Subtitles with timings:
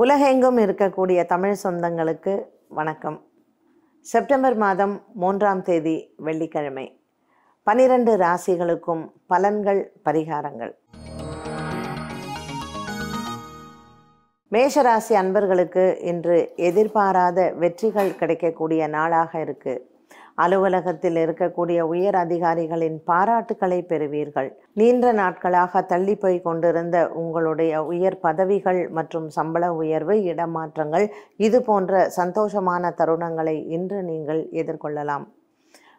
[0.00, 3.26] உலகெங்கும் இருக்கக்கூடிய தமிழ் சொந்தங்களுக்கு வணக்கம்.
[4.00, 7.00] செப்டம்பர் மாதம் மூன்றாம் தேதி வெள்ளிக்கிழமை.
[7.62, 10.72] பனிரெண்டு ராசிகளுக்கும் பலன்கள் பரிகாரங்கள்.
[14.52, 19.84] மேஷராசி அன்பர்களுக்கு இன்று எதிர்பாராத வெற்றிகள் கிடைக்கக்கூடிய நாளாக இருக்குது
[20.44, 24.50] அலுவலகத்தில் இருக்கக்கூடிய உயர் அதிகாரிகளின் பாராட்டுகளை பெறுவீர்கள்.
[24.80, 31.06] நீண்ட நாட்களாக தள்ளி போய் கொண்டிருந்த உங்களுடைய உயர் பதவிகள் மற்றும் சம்பள உயர்வு இடமாற்றங்கள்
[31.46, 35.26] இது போன்ற சந்தோஷமான தருணங்களை இன்று நீங்கள் எதிர்கொள்ளலாம்.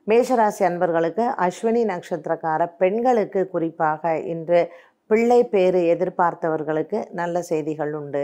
[0.08, 4.62] மேஷராசி அன்பர்களுக்கு அஸ்வினி நட்சத்திரக்கார பெண்களுக்கு குறிப்பாக இன்று
[5.10, 8.24] பிள்ளை பேறு எதிர்பார்த்தவர்களுக்கு நல்ல செய்திகள் உண்டு.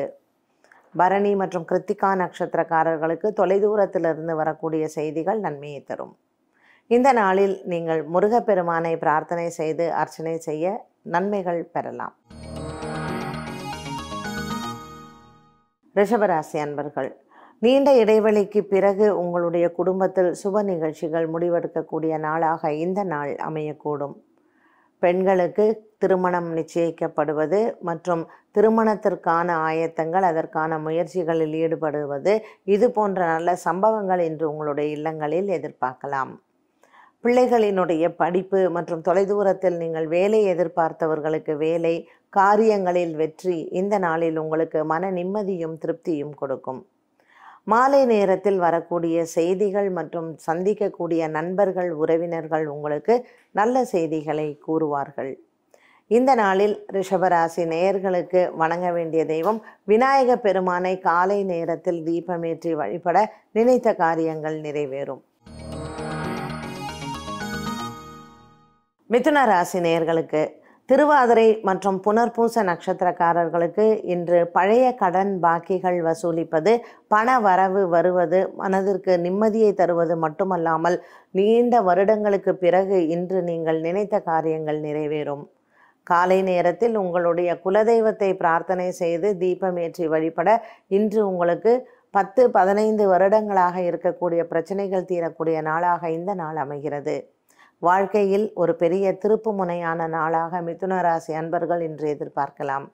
[0.99, 6.13] பரணி மற்றும் கிருத்திகா நட்சத்திரக்காரர்களுக்கு தொலைதூரத்திலிருந்து வரக்கூடிய செய்திகள் நன்மையை தரும்.
[6.87, 12.15] இந்த நாளில் நீங்கள் முருகப்பெருமானை பிரார்த்தனை செய்து அர்ச்சனை செய்ய நன்மைகள் பெறலாம்.
[15.95, 17.11] ரிஷபராசி அன்பர்கள்
[17.59, 24.15] நீண்ட இடைவெளிக்கு பிறகு உங்களுடைய குடும்பத்தில் சுப நிகழ்ச்சிகள் முடிவெடுக்கக்கூடிய நாளாக இந்த நாள் அமையக்கூடும்.
[25.03, 25.65] பெண்களுக்கு
[26.03, 28.23] திருமணம் நிச்சயிக்கப்படுவது மற்றும்
[28.55, 32.33] திருமணத்திற்கான ஆயத்தங்கள் அதற்கான முயற்சிகளில் ஈடுபடுவது
[32.75, 36.33] இது போன்ற நல்ல சம்பவங்கள் இன்று உங்களுடைய இல்லங்களில் எதிர்பார்க்கலாம்.
[37.23, 41.95] பிள்ளைகளினுடைய படிப்பு மற்றும் தொலைதூரத்தில் நீங்கள் வேலை எதிர்பார்த்தவர்களுக்கு வேலை
[42.37, 46.81] காரியங்களில் வெற்றி இந்த நாளில் உங்களுக்கு மன நிம்மதியும் திருப்தியும் கொடுக்கும்.
[47.67, 53.15] மாலை நேரத்தில் வரக்கூடிய செய்திகள் மற்றும் சந்திக்கக்கூடிய நண்பர்கள் உறவினர்கள் உங்களுக்கு
[53.51, 55.31] நல்ல செய்திகளை கூறுவார்கள்.
[56.07, 59.59] இந்த நாளில் ரிஷபராசி நேயர்களுக்கு வணங்க வேண்டிய தெய்வம்
[59.91, 63.17] விநாயக பெருமானை காலை நேரத்தில் தீபமேற்றி வழிபட
[63.51, 65.23] நினைத்த காரியங்கள் நிறைவேறும்.
[69.09, 70.43] மிதுன ராசி நேயர்களுக்கு
[70.89, 76.71] திருவாதிரை மற்றும் புனர்பூச நட்சத்திரக்காரர்களுக்கு இன்று பழைய கடன் பாக்கிகள் வசூலிப்பது
[77.13, 80.97] பண வரவு வருவது மனதிற்கு நிம்மதியை தருவது மட்டுமல்லாமல்
[81.31, 85.43] நீண்ட வருடங்களுக்கு பிறகு இன்று நீங்கள் நினைத்த காரியங்கள் நிறைவேறும்.
[86.07, 90.49] காலை நேரத்தில் உங்களுடைய குலதெய்வத்தை பிரார்த்தனை செய்து தீபமேற்றி வழிபட
[90.97, 91.73] இன்று உங்களுக்கு
[92.13, 97.15] பத்து பதினைந்து வருடங்களாக இருக்கக்கூடிய பிரச்சனைகள் தீரக்கூடிய நாளாக இந்த நாள் அமைகிறது.
[97.81, 102.85] வாழ்க்கையில் ஒரு பெரிய திருப்பு முனையான நாளாக மிதுன ராசி அன்பர்கள் இன்று எதிர்பார்க்கலாம்.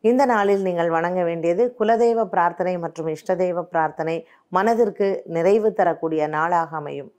[0.00, 4.16] இந்த நாளில் நீங்கள் வணங்க வேண்டியது குலதெய்வ பிரார்த்தனை மற்றும் இஷ்ட தெய்வ பிரார்த்தனை
[4.48, 7.10] மனதிற்கு நிறைவு தரக்கூடிய நாளாக அமையும்.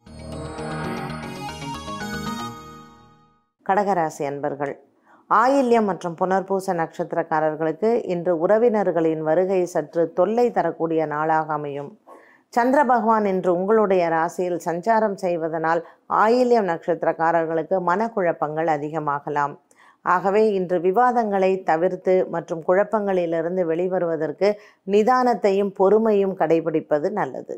[3.65, 4.73] கடகராசி அன்பர்கள்
[5.29, 11.91] ஆயில்யம் மற்றும் புனர்பூச நட்சத்திரக்காரர்களுக்கு இன்று உறவினர்களின் வருகை சற்று தொல்லை தரக்கூடிய நாளாக அமையும்.
[12.55, 15.81] சந்திர பகவான் இன்று உங்களுடைய ராசியில் சஞ்சாரம் செய்வதனால்
[16.23, 19.53] ஆயில்யம் நட்சத்திரக்காரர்களுக்கு மனக்குழப்பங்கள் அதிகமாகலாம்.
[20.05, 24.49] ஆகவே இன்று விவாதங்களை தவிர்த்து மற்றும் குழப்பங்களிலிருந்து வெளிவருவதற்கு
[24.93, 27.55] நிதானத்தையும் பொறுமையும் கடைபிடிப்பது நல்லது.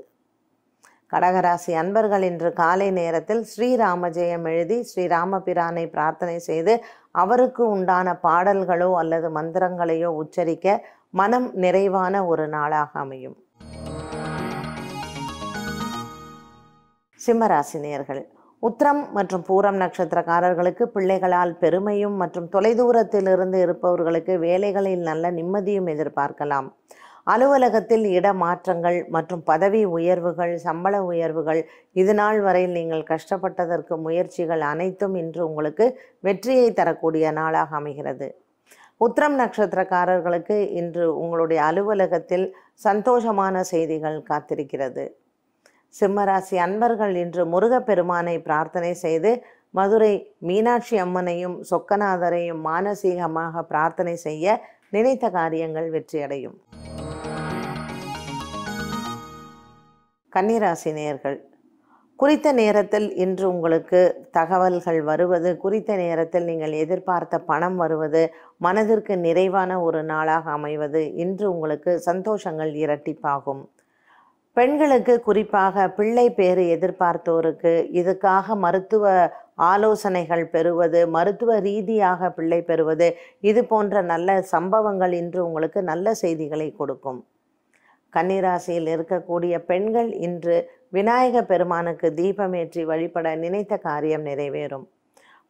[1.12, 6.74] கடகராசி அன்பர்கள் இன்று காலை நேரத்தில் ஸ்ரீராம ஜெயம் எழுதி ஸ்ரீராமபிரானை பிரார்த்தனை செய்து
[7.24, 10.78] அவருக்கு உண்டான பாடல்களோ அல்லது மந்திரங்களையோ உச்சரிக்க
[11.20, 13.38] மனம் நிறைவான ஒரு நாளாக அமையும்.
[17.28, 18.22] சிம்மராசினியர்கள்.
[18.64, 26.70] உத்திரம் மற்றும் பூரம் நட்சத்திரக்காரர்களுக்கு பிள்ளைகளால் பெருமையும் மற்றும் தொலைதூரத்திலிருந்து இருப்பவர்களுக்கு வேலைகளில் நல்ல நிம்மதியும் எதிர்பார்க்கலாம்.
[27.34, 31.62] அலுவலகத்தில் இடமாற்றங்கள் மற்றும் பதவி உயர்வுகள் சம்பள உயர்வுகள்
[32.02, 35.86] இது நாள் வரையில் நீங்கள் கஷ்டப்பட்டதற்கு முயற்சிகள் அனைத்தும் இன்று உங்களுக்கு
[36.28, 38.30] வெற்றியை தரக்கூடிய நாளாக அமைகிறது.
[39.06, 42.46] உத்திரம் நட்சத்திரக்காரர்களுக்கு இன்று உங்களுடைய அலுவலகத்தில்
[42.88, 45.06] சந்தோஷமான செய்திகள் காத்திருக்கிறது.
[45.94, 49.32] சிம்மராசி அன்பர்கள் இன்று முருகப்பெருமானை பிரார்த்தனை செய்து
[49.72, 54.56] மதுரை மீனாட்சி அம்மனையும் சொக்கநாதரையும் மானசீகமாக பிரார்த்தனை செய்ய
[54.90, 56.58] நினைத்த காரியங்கள் வெற்றியடையும்.
[60.34, 61.38] கன்னிராசி நேர்கள்
[62.16, 68.22] குறித்த நேரத்தில் இன்று உங்களுக்கு தகவல்கள் வருவது குறித்த நேரத்தில் நீங்கள் எதிர்பார்த்த பணம் வருவது
[68.58, 73.64] மனதிற்கு நிறைவான ஒரு நாளாக அமைவது இன்று உங்களுக்கு சந்தோஷங்கள் இரட்டிப்பாகும்.
[74.58, 79.06] பெண்களுக்கு குறிப்பாக பிள்ளை பேறு எதிர்பார்த்தோருக்கு இதுக்காக மருத்துவ
[79.72, 83.08] ஆலோசனைகள் பெறுவது மருத்துவ ரீதியாக பிள்ளை பெறுவது
[83.50, 87.20] இது போன்ற நல்ல சம்பவங்கள் இன்று உங்களுக்கு நல்ல செய்திகளை கொடுக்கும்.
[88.14, 90.58] கன்னிராசியில் இருக்கக்கூடிய பெண்கள் இன்று
[90.98, 94.86] விநாயக பெருமானுக்கு தீபமேற்றி வழிபட நினைத்த காரியம் நிறைவேறும்.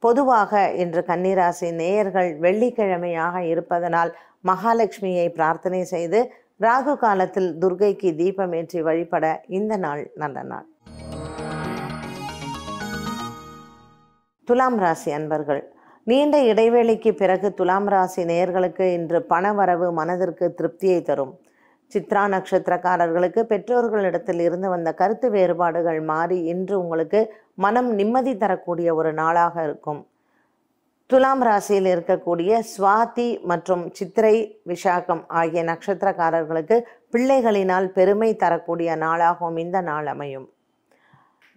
[0.04, 0.52] பொதுவாக
[0.84, 4.12] இன்று கன்னிராசி நேயர்கள் வெள்ளிக்கிழமையாக இருப்பதனால்
[4.50, 6.20] மகாலட்சுமியை பிரார்த்தனை செய்து
[6.60, 10.66] ராகு காலத்தில் துர்கைக்கு தீபமேற்றி வழிபட இந்த நாள் நல்ல நாள்.
[14.44, 15.62] துலாம் ராசி அன்பர்கள்
[16.04, 21.34] நீண்ட இடைவேளைக்கு பிறகு துலாம் ராசி நேயர்களுக்கு இன்று பணவரவு மனதிற்கு திருப்தியை தரும்.
[21.92, 29.64] சித்ரா நட்சத்திரக்காரர்களுக்கு பெற்றோர்களிடத்தில் இருந்து வந்த கருத்து வேறுபாடுகள் மாறி இன்று உங்களுக்கு மனம் நிம்மதி தரக்கூடிய ஒரு நாளாக
[29.64, 30.02] இருக்கும்.
[31.10, 34.34] துலாம் ராசியில் இருக்கக்கூடிய சுவாதி மற்றும் சித்திரை
[34.72, 36.78] விசாகம் ஆகிய நட்சத்திரக்காரர்களுக்கு
[37.14, 40.48] பிள்ளைகளினால் பெருமை தரக்கூடிய நாளாகவும் இந்த நாள் அமையும்.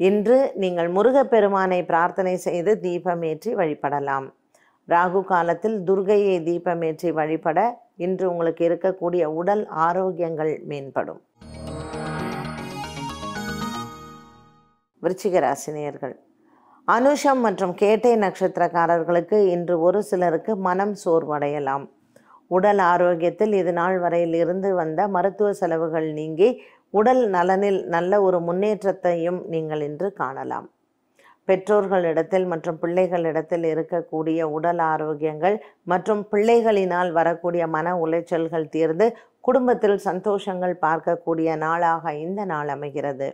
[0.01, 4.29] இன்று நீங்கள் முருகப்பெருமானை பிரார்த்தனை செய்து தீபமேற்றி வழிபடலாம்.
[4.89, 7.59] ராகு காலத்தில் துர்கையை தீபமேற்றி வழிபட
[8.07, 11.21] இன்று உங்களுக்கு இருக்கக்கூடிய உடல் ஆரோக்கியங்கள் மேம்படும்.
[15.03, 16.17] விருச்சிக ராசினியர்கள்
[16.93, 21.85] அனுஷம் மற்றும் கேட்டை நட்சத்திரக்காரர்களுக்கு இன்று ஒரு சிலருக்கு மனம் சோர்வடையலாம்.
[22.57, 26.49] உடல் ஆரோக்கியத்தில் இது நாள் வரையில் இருந்து வந்த மருத்துவ செலவுகள் நீங்கி
[27.01, 30.67] உடல் நலனில் நல்ல ஒரு முன்னேற்றத்தையும் நீங்கள் இன்று காணலாம்.
[31.49, 35.59] பெற்றோர்களிடத்தில் மற்றும் பிள்ளைகளிடத்தில் இருக்கக்கூடிய உடல் ஆரோக்கியங்கள்
[35.93, 39.09] மற்றும் பிள்ளைகளினால் வரக்கூடிய மன உளைச்சல்கள் தீர்ந்து
[39.49, 43.31] குடும்பத்தில் சந்தோஷங்கள் பார்க்கக்கூடிய நாளாக இந்த நாள் அமைகிறது.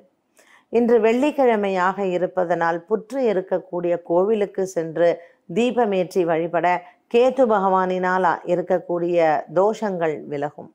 [0.73, 5.09] இன்று வெள்ளிக்கிழமையாக இருப்பதனால் புற்று இருக்கக்கூடிய கோவிலுக்கு சென்று
[5.55, 6.67] தீபமேற்றி வழிபட
[7.15, 9.19] கேத்து பகவானினால் இருக்கக்கூடிய
[9.55, 10.71] தோஷங்கள் விலகும்.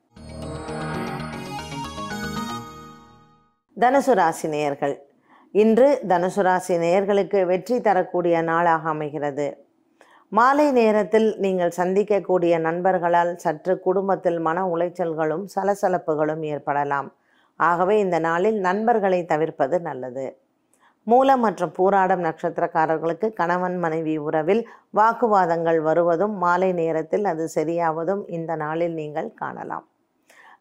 [3.77, 4.95] தனுசு ராசி நேயர்கள்
[5.51, 9.47] இன்று தனுசு ராசி நேயர்களுக்கு வெற்றி தரக்கூடிய நாளாக அமைகிறது.
[10.29, 17.09] மாலை நேரத்தில் நீங்கள் சந்திக்கக்கூடிய நண்பர்களால் சற்று குடும்பத்தில் மன உளைச்சல்களும் சலசலப்புகளும் ஏற்படலாம்.
[17.69, 20.25] ஆகவே இந்த நாளில் நண்பர்களை தவிர்ப்பது நல்லது.
[21.07, 24.61] மூலம் மற்றும் பூராடம் நட்சத்திரக்காரர்களுக்கு கணவன் மனைவி உறவில்
[24.99, 29.85] வாக்குவாதங்கள் வருவதும் மாலை நேரத்தில் அது சரியாவதும் இந்த நாளில் நீங்கள் காணலாம்.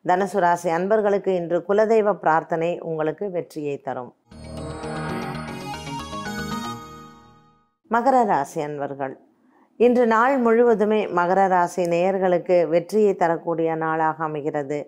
[0.08, 4.12] தனுசு ராசி அன்பர்களுக்கு இன்று குலதெய்வ பிரார்த்தனை உங்களுக்கு வெற்றியை தரும்.
[7.91, 9.14] மகர ராசி அன்பர்கள்
[9.87, 14.81] இன்று நாள் முழுவதுமே மகர ராசி நேயர்களுக்கு வெற்றியை தரக்கூடிய நாளாக அமைகிறது.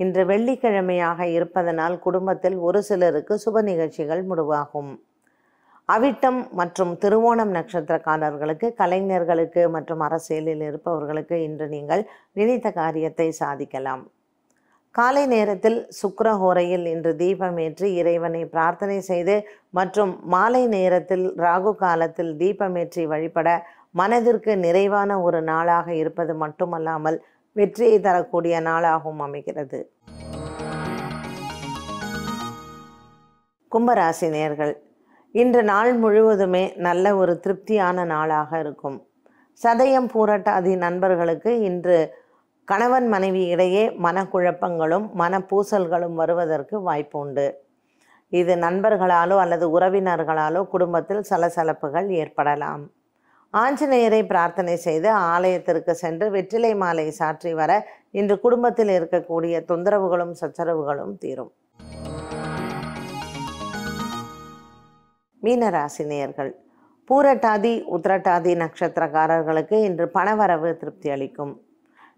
[0.00, 4.92] இன்று வெள்ளிக்கிழமையாக இருப்பதனால் குடும்பத்தில் ஒரு சிலருக்கு சுப நிகழ்ச்சிகள் முடிவாகும்.
[5.88, 12.02] அவிட்டம் மற்றும் திருவோணம் நட்சத்திரக்காரர்களுக்கு கலைஞர்களுக்கு மற்றும் அரசியலில் இருப்பவர்களுக்கு இன்று நீங்கள்
[12.38, 14.02] நினைத்த காரியத்தை சாதிக்கலாம்.
[14.94, 19.36] காலை நேரத்தில் சுக்கரஹோரையில் இன்று தீபமேற்றி இறைவனை பிரார்த்தனை செய்து
[19.78, 23.48] மற்றும் மாலை நேரத்தில் ராகு காலத்தில் தீபமேற்றி வழிபட
[24.00, 27.18] மனதிற்கு நிறைவான ஒரு நாளாக இருப்பது மட்டுமல்லாமல்
[27.52, 29.92] வெற்றியை தரக்கூடிய நாளாகவும் அமைகிறது.
[33.72, 34.72] கும்பராசி நேர்கள்
[35.32, 39.06] இன்று நாள் முழுவதுமே நல்ல ஒரு திருப்தியான நாளாக இருக்கும்.
[39.64, 42.14] சதயம் பூரட்டாதி நண்பர்களுக்கு இன்று
[42.64, 47.46] கணவன் மனைவி இடையே மனக்குழப்பங்களும் மனப்பூசல்களும் வருவதற்கு வாய்ப்பு உண்டு.
[48.28, 52.90] இது நண்பர்களாலோ அல்லது உறவினர்களாலோ குடும்பத்தில் சலசலப்புகள் ஏற்படலாம்.
[53.54, 57.70] ஆஞ்சநேயரை பிரார்த்தனை செய்து ஆலயத்திற்கு சென்று வெற்றிலை மாலை சாற்றி வர
[58.10, 61.50] இன்று குடும்பத்தில் இருக்கக்கூடிய தொந்தரவுகளும் சச்சரவுகளும் தீரும்.
[65.42, 66.52] மீனராசி நேயர்கள்
[67.08, 71.52] பூரட்டாதி உத்திரட்டாதி நட்சத்திரக்காரர்களுக்கு இன்று பணவரவு திருப்தி அளிக்கும்.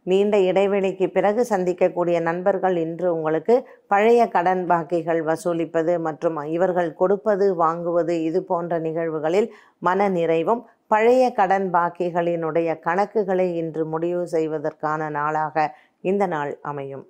[0.06, 3.54] நீண்ட இடைவெளிக்கு பிறகு சந்திக்கக்கூடிய நண்பர்கள் இன்று உங்களுக்கு
[3.86, 11.68] பழைய கடன் பாக்கிகள் வசூலிப்பது மற்றும் இவர்கள் கொடுப்பது வாங்குவது இது போன்ற நிகழ்வுகளில் மன நிறைவும் பழைய கடன்
[11.72, 17.04] பாக்கிகளினுடைய கணக்குகளை இன்று முடிவு செய்வதற்கான நாளாக இந்த நாள் அமையும்.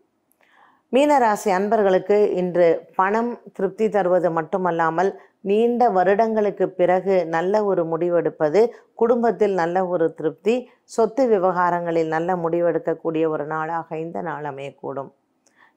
[0.92, 5.10] மீனராசி அன்பர்களுக்கு இன்று பணம் திருப்தி தருவது மட்டுமல்லாமல்
[5.44, 8.60] நீண்ட வருடங்களுக்கு பிறகு நல்ல ஒரு முடிவெடுப்பது
[9.00, 10.54] குடும்பத்தில் நல்ல ஒரு திருப்தி
[10.96, 15.10] சொத்து விவகாரங்களில் நல்ல முடிவெடுக்கக்கூடிய ஒரு நாளாக இந்த நாள் அமையக்கூடும்.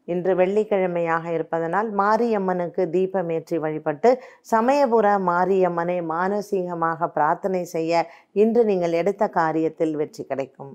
[0.07, 4.09] இன்று வெள்ளிக்கிழமையாக இருப்பதனால் மாரியம்மனுக்கு தீபமேற்றி வழிபட்டு
[4.53, 8.03] சமயபுர மாரியம்மனை மானசீகமாக பிரார்த்தனை செய்ய
[8.43, 10.73] இன்று நீங்கள் எடுத்த காரியத்தில் வெற்றி கிடைக்கும்.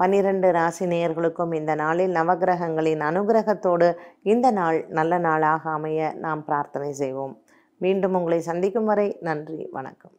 [0.00, 3.88] பன்னிரண்டு ராசி நேயர்களுக்கும் இந்த நாளில் நவகிரகங்களின் அனுகிரகத்தோடு
[4.22, 7.34] இந்த நாள் நல்ல நாளாக அமைய நாம் பிரார்த்தனை செய்வோம்.
[7.78, 10.14] மீண்டும் உங்களை சந்திக்கும் வரை நன்றி வணக்கம்.